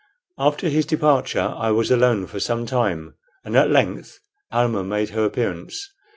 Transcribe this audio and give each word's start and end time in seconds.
After 0.39 0.67
his 0.67 0.87
departure 0.87 1.53
I 1.55 1.69
was 1.69 1.91
alone 1.91 2.25
for 2.25 2.39
some 2.39 2.65
time, 2.65 3.13
and 3.45 3.55
at 3.55 3.69
length 3.69 4.19
Almah 4.51 4.83
made 4.83 5.11
her 5.11 5.23
appearance. 5.25 5.93